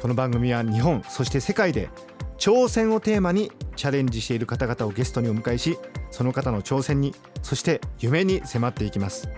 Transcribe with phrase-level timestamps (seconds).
[0.00, 1.88] この番組は日本そして世界で
[2.38, 5.76] 挑戦をテーマにチャレンジしている方々をゲストにお迎えし
[6.12, 9.28] その方の挑戦にそして夢に迫っていきます。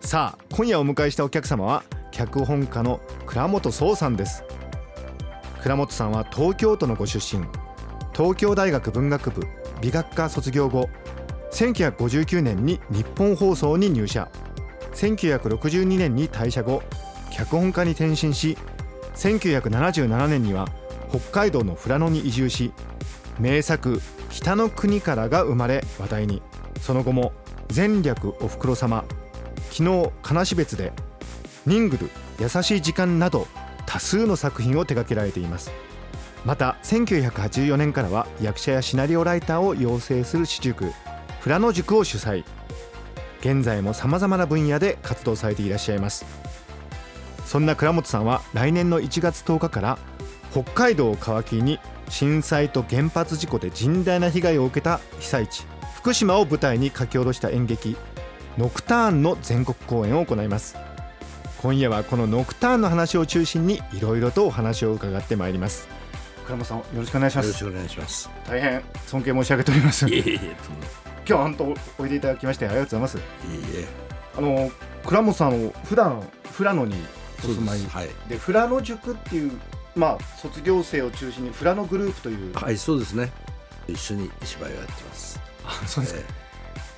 [0.00, 4.42] さあ今夜お迎えしたお客様は脚本家の倉本壮さんです。
[5.62, 7.44] 倉本さんは東京都のご出身
[8.12, 9.46] 東京大学文学部
[9.80, 10.88] 美学科卒業後
[11.52, 14.28] 1959年に日本放送に入社。
[14.94, 16.82] 1962年に退社後
[17.30, 18.58] 脚本家に転身し
[19.18, 20.68] 1977年には
[21.10, 22.72] 北海道の富良野に移住し
[23.38, 26.42] 名作「北の国から」が生まれ話題に。
[26.80, 27.32] その後も
[27.74, 29.04] 「前略おふくろ様」
[29.70, 30.92] 「昨日金標別で」
[31.66, 33.46] 「ニングル優しい時間」など
[33.84, 35.70] 多数の作品を手掛けられています。
[36.44, 40.92] また1984年からは役者やシナリオライターを養成する私塾
[41.42, 42.44] 富良野塾を主催。
[43.40, 46.24] 現在もさまざまな分野で活動されていらっしゃいます。
[47.48, 49.98] そんな倉本さんは来年の1月10日から
[50.50, 55.64] 北海道を皮切りに震災と原発事故で甚大な被害を受けた被災地
[55.96, 57.96] 福島を舞台に書き下ろした演劇
[58.58, 60.76] 「ノクターン」の全国公演を行います。
[61.62, 65.88] 今夜はこのノクターンの話を中心にいろいろとお話を伺ってまいります。
[66.44, 67.46] 倉本さんよろしくお願いします。
[67.46, 68.30] よろしくお願いします。
[68.46, 70.06] 大変尊敬申し上げております。
[70.06, 73.48] いえいえ今日は本当おいでいただきましてありがとうございます。
[73.48, 73.88] いえいえ。
[74.36, 74.70] あの
[75.06, 76.22] 倉本さんを普段
[76.54, 76.94] 富良野に
[77.44, 77.80] お住まい。
[77.80, 78.08] はい。
[78.28, 79.52] で富良野塾っていう
[79.94, 83.30] まあ卒業生を中心に富良野グループというはいそうですね。
[83.86, 85.40] 一緒に芝居をやってます。
[85.64, 86.48] あそうですか、え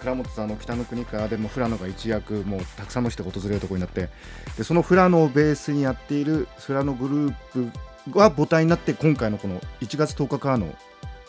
[0.01, 4.09] 倉本さんの北の国からでも富良野が一躍もうたくさんの人が訪れるところになって
[4.57, 7.71] でその富良野をベースにやっている富良野グループ
[8.11, 10.67] が母体になって今回のこの1月10日からの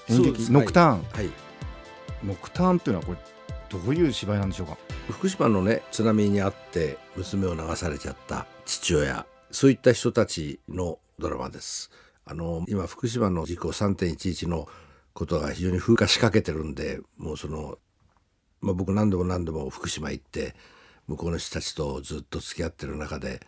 [0.09, 0.51] 演劇「そうです。
[0.51, 1.29] ノクターン」はい。
[2.23, 3.17] ノクターンっていうのはこれ
[3.69, 4.77] どういう芝居なんでしょうか？
[5.09, 11.91] 福島のね津波にあって娘を流されちゃった父親そういった人たちのドラマです。
[12.23, 14.69] あの今福島の事故3.11の
[15.13, 17.79] ことが非常に風化しかけてるんでもうその、
[18.61, 20.55] まあ、僕何度も何度も福島行って
[21.07, 23.41] 向こうの人たちとずっと付き合ってる中で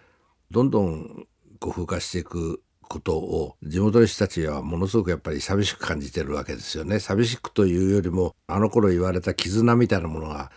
[0.52, 1.26] どんどん
[1.62, 7.00] こう風化していくことを地元の人たちはものすごくやっぱり寂しく感じてるわけですよね。
[7.00, 10.52] 寂しくというよりもあの頃言われた絆みたいなものが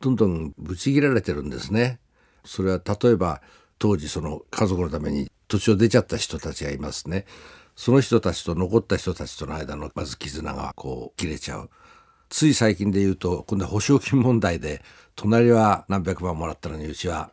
[0.00, 2.00] どんどんぶち切られてるんですね。
[2.44, 3.42] それは例えば
[3.78, 7.24] 当時その家族のために土地を出ちゃった人たちがいますね。
[7.76, 11.70] その人たちと残った人たちとの間のまず絆がこう切れちゃう。
[12.28, 14.82] つい最近で言うと今度は保証金問題で
[15.16, 17.30] 隣は何百万もらったのにうちは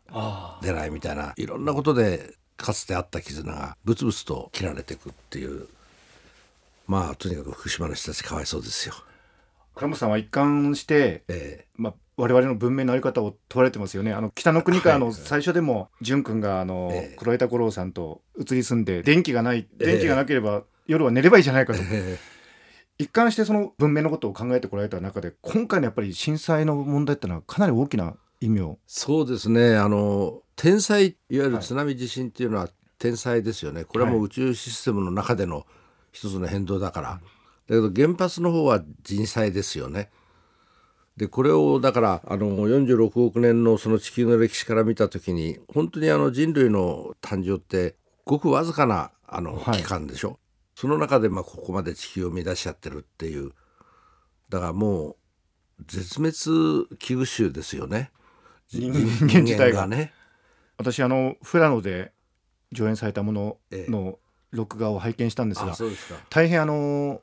[0.62, 5.68] 出ないみたいないろんなことでかつてあった絆がブツブツと切られていくっていう。
[6.88, 8.94] まあとにかく福島の人たちかわいそうですよ。
[9.74, 11.66] 倉本さんは一貫して、え。
[11.76, 14.14] まあ、我々の文明のあり方を問われてますよね。
[14.14, 17.16] あの北の国からの最初でも淳君があの、ええ。
[17.18, 19.86] 黒板五郎さんと移り住んで電気がないええ。
[19.86, 22.18] 電気がなければ夜は寝ればいいじゃないかと、え
[22.98, 28.80] 一貫してその文明のことを考えてこられた中で今回のやっぱり震災の問題ってのはかなり大きな意味を。
[28.88, 29.76] そうですね。
[29.76, 31.64] あの天災いわゆるはい。
[31.64, 33.84] 津波地震っていうのは天災ですよね。
[33.84, 35.66] これはもう宇宙システムの中での
[36.12, 37.22] 一つの変動だから、だ
[37.68, 40.10] けど原発の方は人災ですよね。
[41.18, 47.96] でこれをだからあの46億年のその地球の歴史から見た時に本当にあの人類の誕生って
[48.26, 49.78] ごくわずかなあのはい。
[49.78, 50.40] 期間でしょ、
[50.76, 53.52] その中でまあここまで地球を乱しちゃってるっていう。
[54.50, 55.16] だからもう
[55.88, 56.34] 絶滅
[56.98, 58.12] 危惧種ですよね。
[58.70, 59.88] 人間自体が。
[59.88, 60.14] ね
[60.78, 62.12] 私あの富良野で
[62.72, 63.92] 上演されたものええ。
[63.92, 64.20] の
[64.52, 67.22] 録画を拝見したんですあがそうですか、大変あの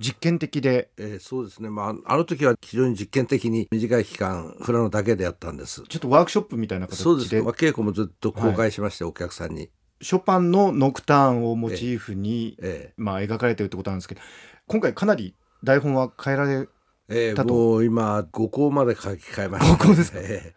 [0.00, 0.90] 実験的で。
[0.96, 1.68] えーそうですね。
[1.70, 5.82] まああの時は非常に実験的に短い期間富良野だけでやったんです。
[5.88, 7.02] ちょっとワークショップみたいな形で。
[7.04, 9.70] そうですね、まあ、稽古もずっと公開しまして、お客さんに、
[10.02, 14.22] ショパンのノクターンをモチーフに、えまあ、描かれてるってことなんですけど
[14.66, 16.68] 今回かなり台本は変えられー
[17.10, 20.18] えーだともう今5校まで書き換えました、5校ですか？
[20.22, 20.54] え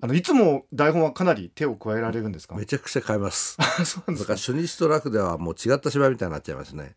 [0.00, 2.56] あのいつも台本はかなり手を加えられるんですか？
[2.56, 3.56] ーめちゃくちゃ変えます。
[3.60, 4.34] あそうなんですか。
[4.34, 6.96] だから初日と楽ではもう違った芝居みたいになっちゃいますね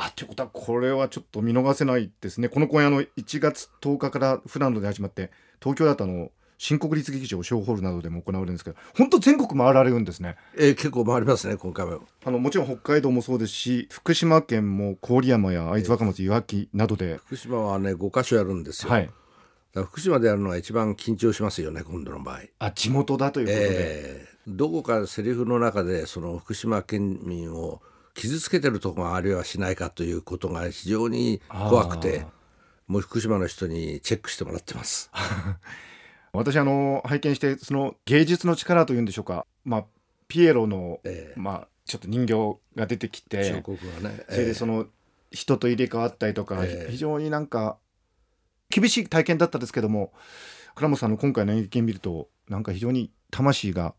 [0.00, 2.48] あってことはこれはちょっと見逃せないですね。
[2.48, 10.36] この公演あの1月10日から富良野で始まって東京だとあの新国立劇場小ホールなどでも行われるんですけど本当全国回られるんですね。
[10.56, 11.98] えー結構回りますね今回は。
[12.24, 19.06] あのもちろん北海道もそうですし福島県も郡山や会津若松いわきなどで、福島はね5か所やるんですよ、はい。
[19.06, 19.16] だか
[19.80, 22.42] ら福島でやるのが一番緊張しますよね今度の場合。
[22.60, 24.56] あ地元だということで、えー。
[24.56, 27.82] どこかセリフの中でその福島県民を
[28.18, 32.26] 傷つけてるところがありはしないかということが非常に怖くて
[32.88, 35.10] もう福島の人にチェックしてもらってます。
[36.32, 39.84] 私あの拝見してその芸術の力というんでしょうか、まあ、
[40.26, 41.40] ピエロの、ええ。
[41.40, 43.62] まあ、ちょっと人形が出てきてね、
[44.28, 44.86] それでその
[45.30, 46.90] 人と入れ替わったりとか、ええ。
[46.90, 47.78] 非常になんか
[48.68, 50.12] 厳しい体験だったですけども
[50.74, 53.94] 倉本さんの今回の演劇見るとなんか非常に魂が、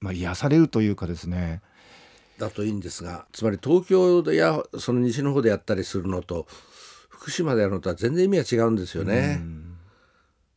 [0.00, 1.62] まあ、癒されるというかですね
[2.40, 6.46] だといいんですがつまり東京でやその西の方でやったりするのと
[7.08, 9.40] 福島でやるのとは全然意味が違うんですよね。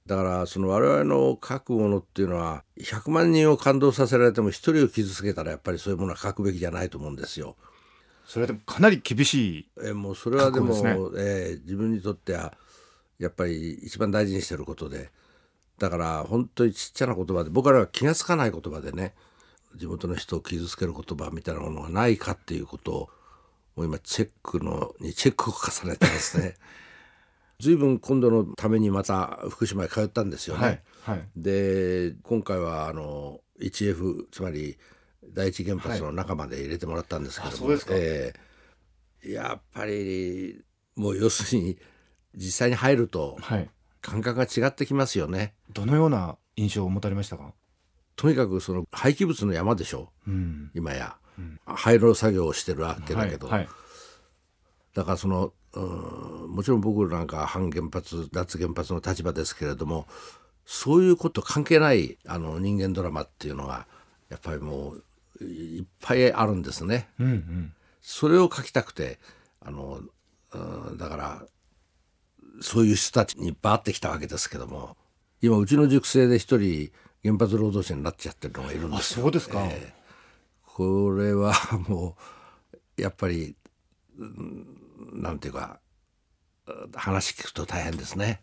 [0.05, 7.55] だからその我々の書くものっていうのは100万人を感動させられても一人を傷つけたらやっぱりそういうものは書くべきじゃないと思うんですよ。
[8.25, 10.73] それでもかなり厳しいえーもうそれはでも
[11.17, 12.53] えー自分にとっては
[13.19, 15.11] やっぱり一番大事にしてることで
[15.79, 19.13] だから本当にちっちゃな言葉で僕らは気が付かない言葉でね
[19.75, 23.09] 地元の人を傷つける言葉みたいなものがないかっていうことを
[23.75, 26.55] もう今チェックのにチェックを重ねてますね。
[27.59, 30.61] 随分今度のためにまた福島へ通ったんですよね。
[30.61, 34.77] はいはいで今回はあの 1F つまり
[35.25, 38.33] 第一原発の中まで入れてもらったんですけども、あそうですかえ
[39.23, 40.63] えやっぱり
[40.95, 41.77] もう要するに
[42.35, 43.69] 実際に入るとはい
[44.01, 45.53] 感覚が違ってきますよね。
[45.71, 47.53] どのような印象を持たれましたか、
[48.15, 50.31] とにかくその廃棄物の山でしょう。
[50.31, 51.17] ん、今や、
[51.65, 53.69] 廃炉作業をしてるわけだけど、はいはい。
[54.93, 60.05] だからそのうんもちろん僕なんか反原発脱原発の立場ですけれども
[60.65, 63.87] そういうこと関係ないあの人間ドラマっていうのが
[64.29, 64.95] やっぱりも
[65.41, 67.09] ういっぱいあるんですね。
[67.19, 67.73] うんうん。
[68.01, 69.19] それを書きたくて
[69.61, 70.01] あの
[70.53, 71.45] うんだから
[72.61, 74.95] そういう人たちにバーってきたわけですけども
[75.41, 76.91] 今うちの塾生で一人
[77.23, 79.23] 原発労働者になっちゃってるのがいるんですよ。
[79.23, 79.93] そうですか、ええ。
[80.65, 81.53] これは
[81.87, 82.17] も
[82.97, 83.55] うやっぱり
[84.17, 84.67] うん
[85.13, 85.79] なんていうか
[86.95, 88.41] 話聞くと大変ですね。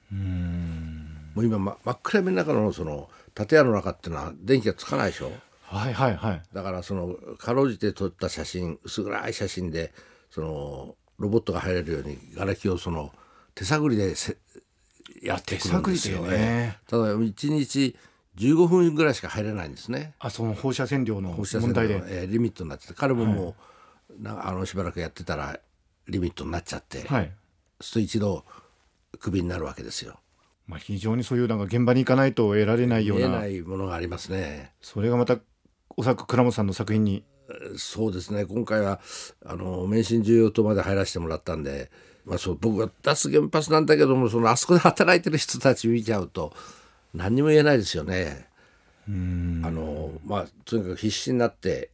[1.35, 5.33] もう今、ま、真っ暗闇の中のその建屋の中っていうのは電気がつかないでしょ。
[5.63, 6.43] はいはいはい。
[6.53, 9.93] だからそのかろうじて撮った写真薄暗い写真で
[10.31, 13.13] そのロボットが入れるように瓦礫をその
[13.55, 14.37] 手探りでせ
[15.23, 16.19] やってくるんですよ。
[16.19, 16.79] 手探りでね。
[16.89, 17.97] ただ1日
[18.41, 20.15] 15分ぐらいしか入れないんですね。
[20.19, 23.55] あその放射線量の問題でえーリミットになってて彼もも
[24.19, 25.59] う、なあのしばらくやってたら
[26.09, 27.33] リミットになっちゃって、はい
[27.81, 28.45] すると一度
[29.19, 30.21] クビになるわけですよ。
[30.67, 34.73] まあ、非常にそういうなんか現場に行かないと得られないようなないものがありますね。
[34.81, 35.39] それがまた
[35.97, 37.25] おそらく倉本さんの作品に
[37.77, 39.01] そうですね今回は
[39.45, 41.91] あの免震重要棟まで入らせてもらったんで、
[42.25, 46.53] まあ、そう僕は脱原発なんだけどもそのあそこで働いてる人たち見ちゃうと
[47.15, 48.49] 何にも言えないですよね。
[49.09, 51.91] あのまあとにかく必死になって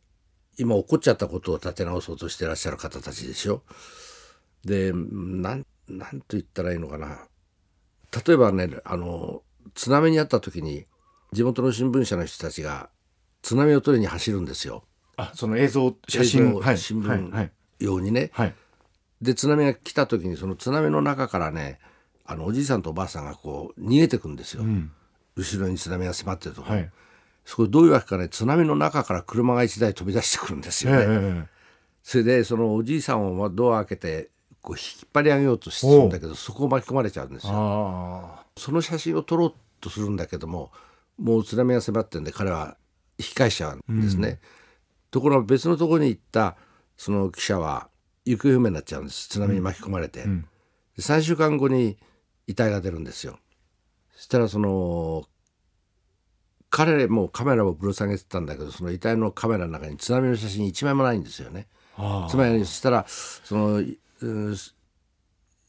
[0.58, 3.62] 今起こっちゃったことを立て直そうとしてらっしゃる方たちでしょ。
[4.64, 7.26] でなんなんと言ったらいいのかな。
[8.26, 9.42] 例えばねあの
[9.74, 10.86] 津波にあった時に
[11.32, 12.90] 地元の新聞社の人たちが
[13.42, 14.84] 津波を取りに走るんですよ。
[15.16, 16.78] あその映像写真映像はい。
[16.78, 17.30] 新はい。
[17.30, 17.52] はい。
[17.80, 18.30] 聞用にね。
[18.32, 18.54] はい。
[19.22, 21.78] で津波が来た時にその津波の中からね
[22.24, 24.64] あのおじいさんとおばあさんがこう逃げてくんですよ、
[25.36, 26.90] 後ろに津波が迫ってるところ、はい。
[27.44, 31.56] そこでどういうわけかね津波の中から車が1台飛び出してくるんですえよね、ええ
[32.02, 34.30] それでそのおじいさんをドア開けて
[34.62, 37.56] こう引っ張り上げようとするんだけどそこを巻き込まれちゃうんですえよ。
[37.56, 40.70] あその写真を撮ろうとするんだけども
[41.18, 42.76] もう津波が迫ってんで彼は
[43.18, 44.38] 引き返しちゃうんですね、
[45.10, 46.56] ところが別のところに行った
[46.96, 47.88] その記者は
[48.24, 49.28] 行方不明になっちゃうんです。
[49.28, 50.30] 津波に巻き込まれて、で
[50.98, 51.98] 3週間後に
[52.46, 53.38] 遺体が出るんですよ
[54.16, 55.24] そしたらその
[56.70, 61.68] 彼もカメラをぶら下げてたんだけどその遺体のカメラの中に津波の写真1枚もないんですよね。
[61.96, 64.52] あつまりそしたらそのいうん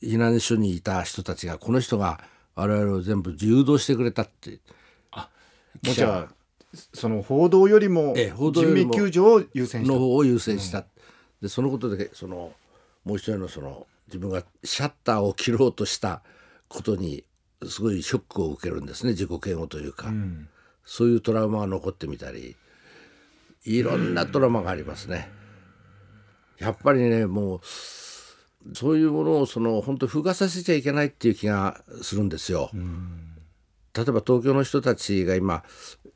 [0.01, 2.19] 避難所にいた人たちがこの人が
[2.55, 4.59] 我々を全部誘導してくれたって。
[5.85, 6.33] もうじゃあ
[6.93, 9.93] その報道よりも人命救助を優先した。
[9.93, 10.85] の方を優先した、
[11.41, 12.51] でそのことでその
[13.05, 16.21] もう一人のその自分がシャッターを切ろうとした
[16.67, 17.23] ことに
[17.65, 20.11] すごいショックを受けるんですね自己嫌悪というか、
[20.85, 22.55] そういうトラウマが残ってみたり
[23.65, 25.29] いろんなトラウマがありますね。
[26.59, 27.61] やっぱりねもう
[28.73, 32.69] そういうものをその本当風化させちゃいけないっていう気がするんですよ。
[33.93, 35.63] 例えば東京の人たちが今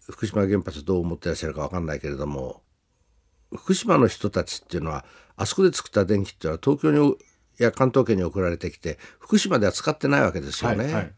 [0.10, 2.62] 福島原発どう思ってらっしゃるか分かんないけれども
[3.56, 5.06] 福島の人たちっていうのは
[5.36, 7.16] あそこで作った電気っていうのは東京に
[7.58, 10.86] や関東圏に送られてきて福島では使ってないわけですよね。
[10.86, 11.14] はいはい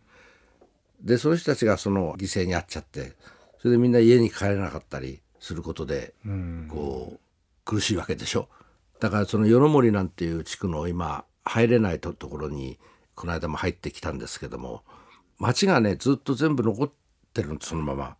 [1.03, 3.13] でその人たちがその犠牲に遭っちゃって
[3.59, 6.67] それでみんな家に帰れなかったりすることでうん。
[6.71, 7.19] こう
[7.65, 8.47] 苦しいわけでしょ？
[8.99, 12.79] だからその与野森なんていう地区の今入れないとところに
[13.15, 14.83] この間も入ってきたんですけども
[15.39, 16.91] 町がねずっと全部残っ
[17.33, 18.15] てるんですそのまま。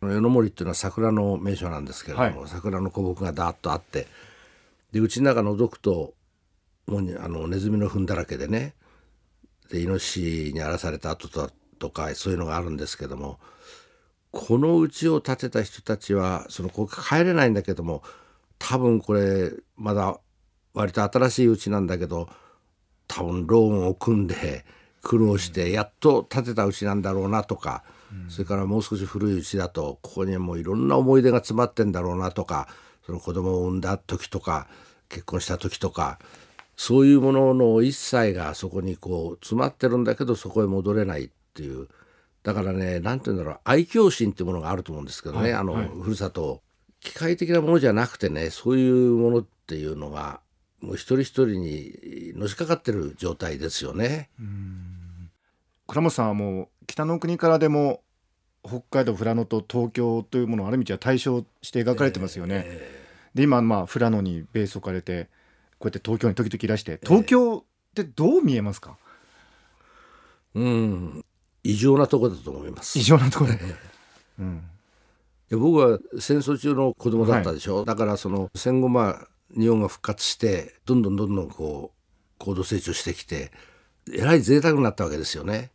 [0.00, 4.06] 与野森っていうのは桜の名所なんですけれども、は桜の古木がダーッとあって
[4.92, 6.12] でうちの中覗くと
[6.86, 8.74] もうねあのネズミの糞だらけでね
[9.70, 13.38] でイノシシに荒らされた後ととかそういうのがあるんですけども
[14.30, 18.02] この家を建てた人たちはそのここ帰れないんだけども
[18.58, 20.18] 多分これまだ
[20.72, 22.28] 割と新しい家なんだけど
[23.06, 24.64] 多分ローンを組んで
[25.02, 27.84] 苦労してやっと建てた家なんだろうなとか、
[28.28, 32.68] それからもう少し古い家だとここにもういろんな思い出が詰まってんだろうなとか
[33.04, 34.66] その子供を産んだ時とか
[35.08, 36.18] 結婚した時とか
[36.76, 41.30] そういうものの一切がそこにこう詰まってるんだけどそこへ戻れない。
[41.54, 41.88] っていう。
[42.42, 43.60] だからね何て言うんだろう。
[43.64, 45.88] 愛嬌心っていうものがあると思うんですけどね、あの、はい。
[45.88, 46.44] はいふるさと。
[46.44, 46.62] を
[47.04, 50.40] 機械的なものじゃなくてねそういうものっていうのが
[50.80, 54.30] もう一人一人にのしかかってる状態ですよね。
[55.86, 58.00] 倉本さんはもう北の国からでも
[58.66, 62.66] 北海道富良野と東京というものをある意味は対象して描かれてますよね。
[63.34, 65.28] で今まあ富良野にベースを置かれて
[65.78, 67.62] こうやって東京に時々いらして東京っ
[67.94, 68.96] てどう見えますか、
[70.54, 71.24] うん
[71.64, 72.98] 異常なところだと思います。
[72.98, 73.58] 異常なところで。
[74.38, 74.62] うん。
[75.50, 79.28] いや僕は戦争中の子供だったでしょ、だからその戦後まあ
[79.58, 81.98] 日本が復活してどんどんどんどんこう
[82.38, 83.50] 高度成長してきて
[84.12, 85.70] えらい贅沢になったわけですよね。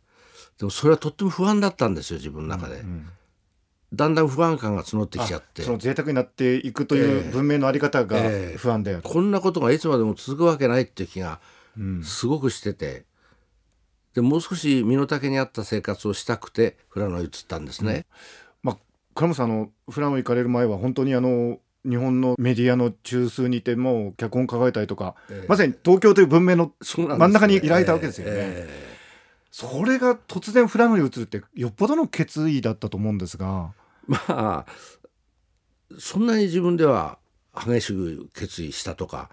[0.58, 2.82] でもそれはとっても不安だったんですよ自分の中で、
[3.92, 5.62] だんだん不安感が募ってきちゃって。
[5.62, 8.56] その贅沢になっていくという文明のあり方がええ。
[8.58, 11.40] 不安だよと、こんなことがいつまでも続くわけないっていう気が
[12.02, 13.04] すごくしてて、
[14.14, 18.06] でもう少し身の丈に合った生活をしたくて富良野に移ったんですね、
[18.62, 18.76] まあ、
[19.14, 25.46] 倉本さんあの富良野行かれる前は本当にあの日本のメディアの中枢にいてもう脚本書かれたりとか、ええ。
[25.48, 28.32] まさに東京という文明の真ん中にいられたわけですよね。
[28.34, 28.96] ええ。
[29.50, 33.72] それが突然富良野に移るってよっぽどの決意だったと思うんですが。
[34.06, 34.66] まあ
[35.98, 37.18] そんなに自分では
[37.54, 39.30] 激しく決意したとか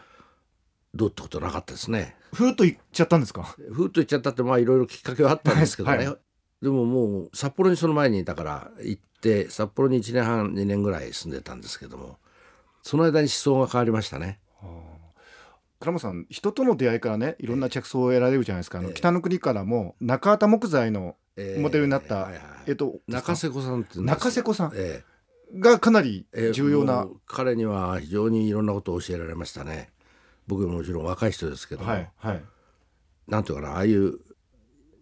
[0.98, 2.16] どうってことなかったですね。
[2.34, 3.44] ふーっと行っちゃったんですか？
[3.72, 6.18] ふーっと言っちゃったってまあいろいろきっかけはあったんですけどね、はいは
[6.62, 12.18] でももう札幌にその前にだから行って札幌に1年半2年ぐらい住んでたんですけども
[12.82, 14.40] その間に思想が変わりましたね。
[15.80, 25.04] 倉本さん人との出会いからねいろんな着想を得られるじゃないですか、あの北の国からも中畑木材のえーモデルになった、はいはいえっと中瀬子さんって中瀬子さんえ。
[25.60, 29.92] がかなりえええ重要な、もう彼には非常にいろんなことを教えられましたね。
[30.48, 32.44] 僕ももちろん若い人ですけども、はいはい。
[33.28, 34.20] なんていうかなああいう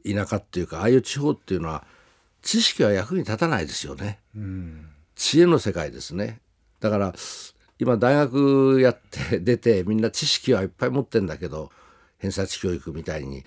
[0.05, 1.85] 田舎っていうかああいう地方っていうのは
[2.41, 4.19] 知識は役に立たないですよね。
[4.35, 4.89] うん。
[5.15, 6.41] 知恵の世界ですね。
[6.79, 7.13] だから
[7.79, 8.99] 今大学やっ
[9.29, 11.71] て 出てみんな知識はいっぱい持ってんだけど
[12.17, 13.43] 偏差値教育みたいに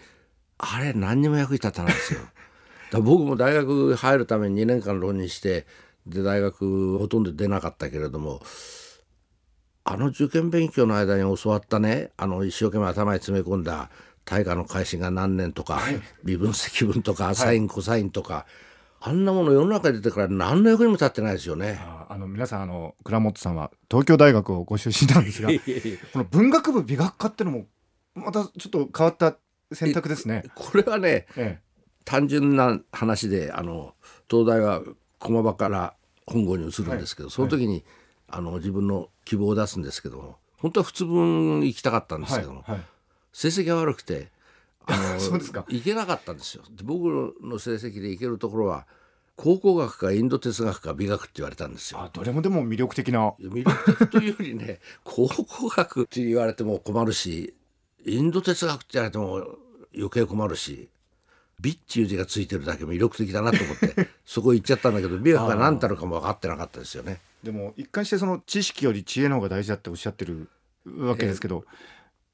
[0.59, 2.21] あれ何にも役に立たないですよ。
[2.90, 5.67] だ僕も大学入るために2年間浪人して
[6.07, 8.43] で大学ほとんど出なかったけれども
[9.90, 12.11] あの受験勉強の間に教わったね。
[12.18, 13.88] あの一生懸命頭に詰め込んだ
[14.26, 15.80] 大化の開始が何年とか、
[16.25, 18.45] 微分積分とかサインコサインとか、
[19.00, 21.78] あんなもの世の中に出てから何の役にも立ってないですよね。
[21.80, 25.49] ああの皆さんあの倉本さんは東京大学をご出身なんですが
[26.12, 27.66] この文学部美学科ってのも
[28.14, 29.37] またちょっと変わった
[29.73, 30.45] 選択ですね。
[30.54, 31.61] これはねえ
[32.04, 33.95] 単純な話であの
[34.30, 34.83] 東大は
[35.18, 35.95] 駒場から
[36.26, 37.33] 本郷に移るんですけど、はい。
[37.33, 37.85] その時に、
[38.28, 42.85] あの自分の希望を出すんですけども本当は普通分行きたかったんえですけども、はいはい
[43.32, 44.28] 成績が悪くて
[44.87, 46.64] あの そうですか行けなかったんですよ。
[46.70, 48.87] で僕の成績で行けるところは
[49.37, 52.00] 考古学かインド哲学か美学って言われたんですよ。
[52.00, 57.54] あどれもでも魅力的な魅力的というよりね 考古学って言われても困るし
[58.04, 59.58] インド哲学って言われても
[59.94, 60.88] 余計困るし
[61.61, 67.20] 美っていう字がついてるだけ魅力的だなと思ってそこ行っちゃったんだけど美学が何たるかも分かってなかったですよね。
[67.42, 70.49] でも一貫してその知識より知恵の方が大事だっておっしゃってる
[70.85, 71.64] わけですけど、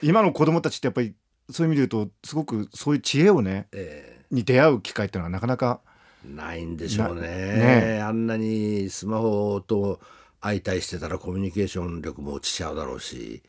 [0.03, 1.15] 今の子供たちってやっぱり
[1.51, 7.21] そういう意味で言うとすごくそういう知恵をねえに出会う機会っていうのはなかなかーないんでしょうね。
[7.21, 8.01] なね。
[8.01, 10.01] あんなにスマホと
[10.41, 13.43] 相対してたらコミュニケーション力も落ちちゃうだろうし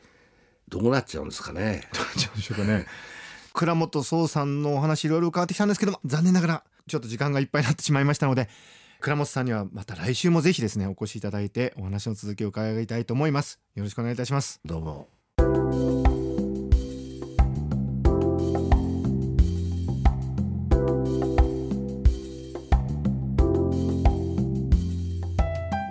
[0.68, 1.88] どうなっちゃうんですかね。
[1.92, 2.86] どうでしょうかね。
[3.54, 8.50] 倉本壮さんのお話いろいろ伺ってきたんですけども残念ながらちょっと時間がいっぱいになってしまいましたので
[9.06, 15.08] 倉本さんにはまた来週もぜひですねお越しいただいてお話の続きを伺いたいと思いますよろしくお願いいたしますどうも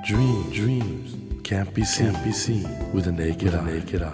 [0.04, 4.12] Dreams, dreams can't be seen, can't be seen with a naked, with a naked eye.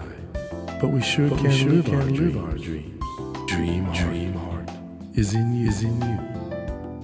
[0.80, 3.02] But we sure but can, we sure live, can our live our dreams.
[3.46, 4.70] Dream, heart, dream heart
[5.14, 6.31] is in you, is in you,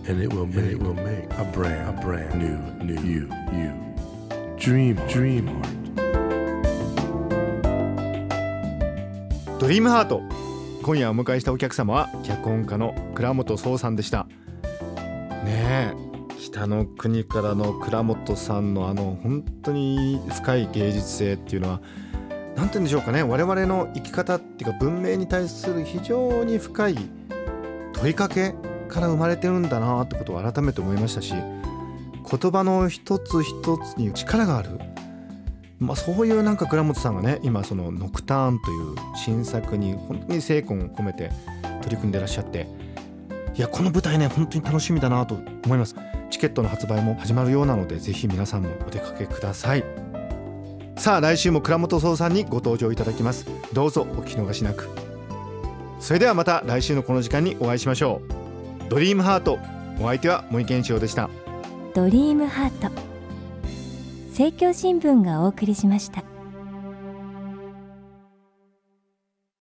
[0.09, 3.73] and it will make, it will make a brand, a brand new, new you, you.
[4.57, 5.75] Dream, heart, dream heart.
[9.61, 10.23] ドリームハート
[10.83, 14.29] 今夜お迎えしたお客様は脚本家の倉本壮さんでした
[15.45, 21.81] ねえ北の国からの倉本さんのあの本当に深い芸術性っていうのは
[22.57, 26.97] 何て言うんでしょうかね我々の生き方っていうか文明に対する非常に深い
[27.95, 28.55] 問いかけ
[28.89, 34.71] から生まれてるんだなってことを改めて思いましたし言葉の一つ一つに力がある、
[35.79, 41.31] まあ、そういうなんか倉本さんがね今その「ノクターン」という新作に本当に精魂を込めて
[41.83, 42.67] 取り組んでらっしゃって
[43.55, 45.97] いやこの舞台ね本当に楽しみだなと思います。
[46.31, 49.85] チケットの発売も始まるようなのでぜひ皆さんもお出かけください。
[50.97, 53.47] さあ来週も倉本壮さんにご登場いただきます。
[53.73, 54.89] どうぞお聞き逃しなく。
[56.01, 58.38] それではまた来週のこの時間にお会いしましょう。
[58.89, 59.59] ドリームハート。
[60.01, 61.29] お相手は森健一郎でした。
[61.95, 62.91] ドリームハート。
[64.31, 66.23] 政教新聞がお送りしました。